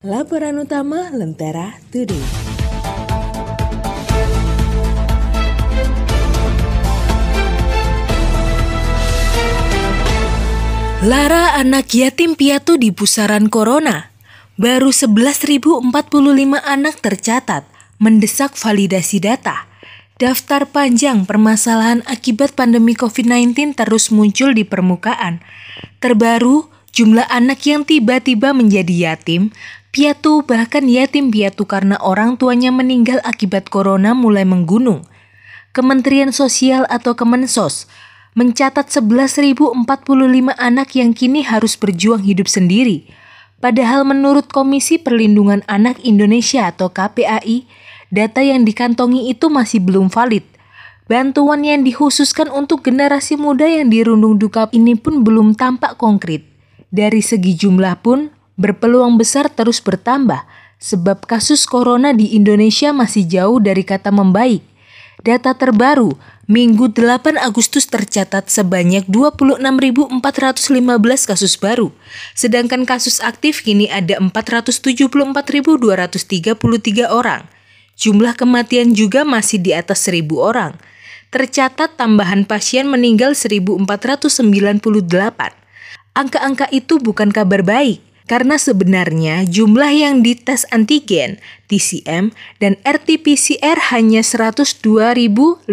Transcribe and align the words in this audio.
Laporan 0.00 0.56
utama 0.56 1.12
Lentera 1.12 1.76
Today. 1.92 2.24
Lara 11.04 11.52
anak 11.60 11.92
yatim 11.92 12.32
piatu 12.32 12.80
di 12.80 12.96
pusaran 12.96 13.52
corona. 13.52 14.08
Baru 14.56 14.88
11.045 14.88 15.84
anak 16.64 16.96
tercatat, 17.04 17.68
mendesak 18.00 18.56
validasi 18.56 19.20
data. 19.20 19.68
Daftar 20.16 20.64
panjang 20.72 21.28
permasalahan 21.28 22.00
akibat 22.08 22.56
pandemi 22.56 22.96
COVID-19 22.96 23.76
terus 23.76 24.08
muncul 24.08 24.56
di 24.56 24.64
permukaan. 24.64 25.44
Terbaru, 26.00 26.72
jumlah 26.96 27.28
anak 27.28 27.68
yang 27.68 27.84
tiba-tiba 27.84 28.56
menjadi 28.56 29.12
yatim, 29.12 29.52
piatu 29.90 30.46
bahkan 30.46 30.86
yatim 30.86 31.34
piatu 31.34 31.66
karena 31.66 31.98
orang 31.98 32.38
tuanya 32.38 32.70
meninggal 32.70 33.18
akibat 33.26 33.66
corona 33.70 34.14
mulai 34.14 34.46
menggunung. 34.46 35.06
Kementerian 35.70 36.34
Sosial 36.34 36.82
atau 36.90 37.14
Kemensos 37.14 37.86
mencatat 38.34 38.86
11.045 38.86 39.74
anak 40.54 40.88
yang 40.94 41.10
kini 41.10 41.42
harus 41.42 41.74
berjuang 41.74 42.22
hidup 42.22 42.46
sendiri. 42.46 43.10
Padahal 43.60 44.06
menurut 44.08 44.48
Komisi 44.48 44.96
Perlindungan 44.96 45.60
Anak 45.68 46.00
Indonesia 46.00 46.70
atau 46.70 46.88
KPAI, 46.88 47.68
data 48.08 48.40
yang 48.40 48.64
dikantongi 48.64 49.28
itu 49.28 49.52
masih 49.52 49.84
belum 49.84 50.08
valid. 50.08 50.46
Bantuan 51.10 51.66
yang 51.66 51.82
dikhususkan 51.82 52.48
untuk 52.54 52.86
generasi 52.86 53.34
muda 53.34 53.66
yang 53.66 53.90
dirundung 53.90 54.38
duka 54.38 54.70
ini 54.70 54.94
pun 54.94 55.26
belum 55.26 55.58
tampak 55.58 55.98
konkret. 55.98 56.46
Dari 56.88 57.18
segi 57.18 57.58
jumlah 57.58 57.98
pun 57.98 58.30
berpeluang 58.60 59.16
besar 59.16 59.48
terus 59.48 59.80
bertambah 59.80 60.44
sebab 60.76 61.24
kasus 61.24 61.64
corona 61.64 62.12
di 62.12 62.36
Indonesia 62.36 62.92
masih 62.92 63.24
jauh 63.24 63.56
dari 63.56 63.80
kata 63.80 64.12
membaik. 64.12 64.60
Data 65.20 65.52
terbaru, 65.52 66.16
Minggu 66.50 66.90
8 66.90 67.38
Agustus 67.38 67.86
tercatat 67.86 68.50
sebanyak 68.50 69.06
26.415 69.06 71.30
kasus 71.30 71.54
baru, 71.60 71.94
sedangkan 72.34 72.82
kasus 72.82 73.22
aktif 73.22 73.62
kini 73.62 73.86
ada 73.86 74.18
474.233 74.18 77.06
orang. 77.06 77.46
Jumlah 77.94 78.34
kematian 78.34 78.98
juga 78.98 79.22
masih 79.22 79.62
di 79.62 79.70
atas 79.76 80.08
1.000 80.08 80.26
orang. 80.40 80.74
Tercatat 81.30 81.94
tambahan 81.94 82.42
pasien 82.48 82.90
meninggal 82.90 83.38
1.498. 83.38 83.86
Angka-angka 86.18 86.66
itu 86.74 86.98
bukan 86.98 87.30
kabar 87.30 87.62
baik, 87.62 88.02
karena 88.30 88.62
sebenarnya 88.62 89.42
jumlah 89.42 89.90
yang 89.90 90.22
dites 90.22 90.62
antigen, 90.70 91.42
TCM, 91.66 92.30
dan 92.62 92.78
RT-PCR 92.86 93.90
hanya 93.90 94.22
102.565 94.22 95.66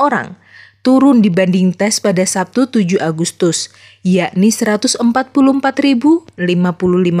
orang, 0.00 0.40
turun 0.80 1.20
dibanding 1.20 1.76
tes 1.76 2.00
pada 2.00 2.24
Sabtu 2.24 2.72
7 2.72 3.04
Agustus, 3.04 3.68
yakni 4.00 4.48
144.055 4.48 6.40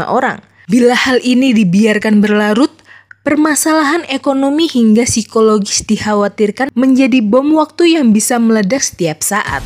orang. 0.08 0.40
Bila 0.64 0.96
hal 0.96 1.20
ini 1.20 1.52
dibiarkan 1.52 2.24
berlarut, 2.24 2.72
Permasalahan 3.24 4.04
ekonomi 4.12 4.68
hingga 4.68 5.08
psikologis 5.08 5.88
dikhawatirkan 5.88 6.68
menjadi 6.76 7.24
bom 7.24 7.56
waktu 7.56 7.96
yang 7.96 8.12
bisa 8.12 8.36
meledak 8.36 8.84
setiap 8.84 9.24
saat. 9.24 9.64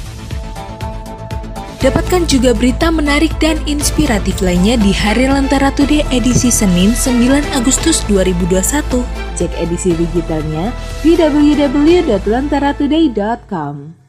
Dapatkan 1.78 2.26
juga 2.26 2.50
berita 2.58 2.90
menarik 2.90 3.30
dan 3.38 3.54
inspiratif 3.70 4.42
lainnya 4.42 4.74
di 4.82 4.90
Hari 4.90 5.30
Lentera 5.30 5.70
Today 5.70 6.02
edisi 6.10 6.50
Senin 6.50 6.90
9 6.90 7.38
Agustus 7.54 8.02
2021. 8.10 9.06
Cek 9.38 9.54
edisi 9.54 9.94
digitalnya 9.94 10.74
di 11.06 11.14
www.lenteratoday.com. 11.14 14.07